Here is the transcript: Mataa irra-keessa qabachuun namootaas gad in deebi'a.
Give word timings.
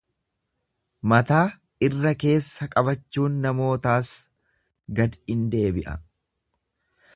Mataa 1.11 1.43
irra-keessa 1.87 2.69
qabachuun 2.77 3.37
namootaas 3.45 4.11
gad 5.01 5.21
in 5.37 5.47
deebi'a. 5.57 5.97